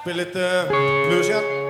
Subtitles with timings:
[0.00, 0.66] Spela lite
[1.08, 1.69] blues igen.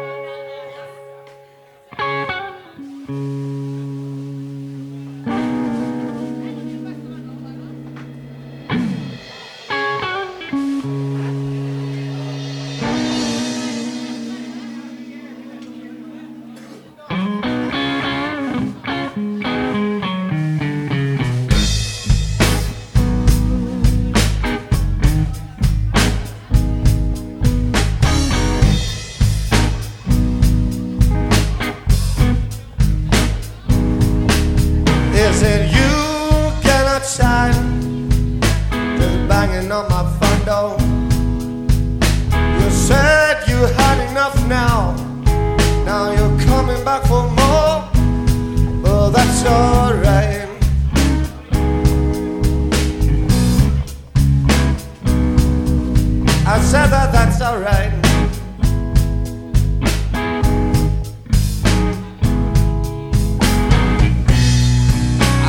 [56.70, 57.91] Said that that's alright.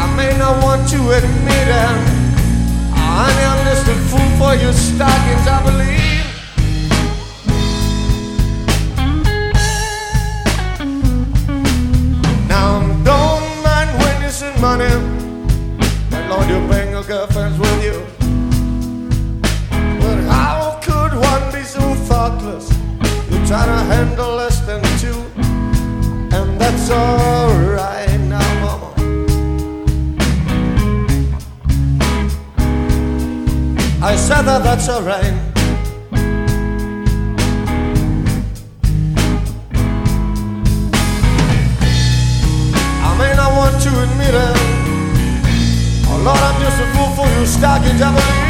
[0.01, 2.21] I may not want to admit it.
[2.95, 6.25] I'm just a fool for your stockings, I believe.
[12.47, 14.89] Now, don't mind send money.
[16.09, 18.20] That Lord, you bring your girlfriends with you.
[23.51, 25.19] You try to handle less than two,
[26.33, 28.93] and that's alright now, mama.
[34.01, 35.33] I said that that's alright.
[43.03, 44.55] I may not want to admit it.
[46.07, 48.40] Oh Lord, I'm just a fool for your stockings, I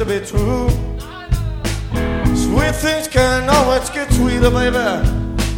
[0.00, 0.70] to be true.
[2.34, 4.78] Sweet things can always get sweeter, baby.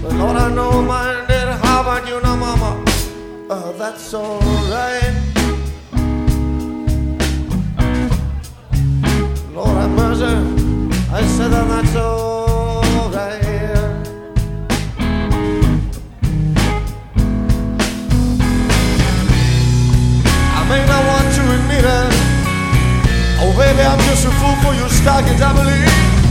[0.03, 1.47] But Lord, I know mine did.
[1.63, 2.85] How about you now, mama?
[3.49, 5.15] Uh, that's alright.
[9.55, 10.35] Lord have mercy.
[11.13, 12.32] I said that that's alright.
[23.57, 26.22] Baby, I'm just a fool for your stockings, I believe.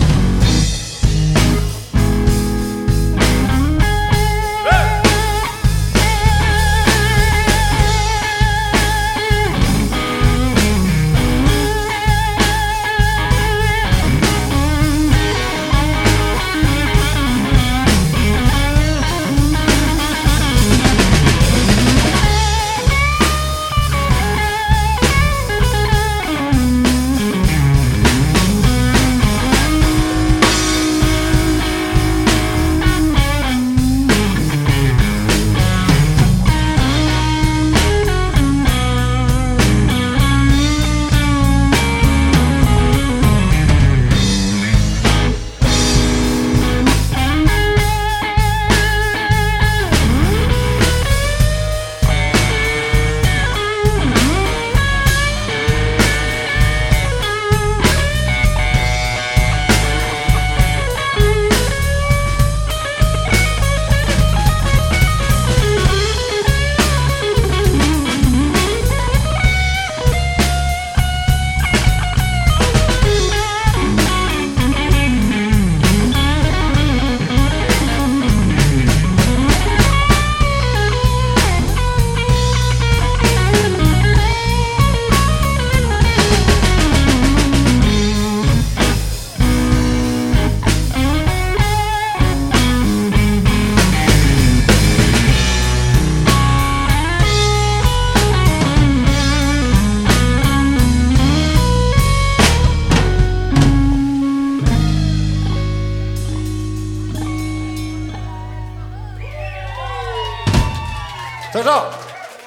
[111.52, 111.86] 早上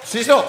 [0.03, 0.43] 学校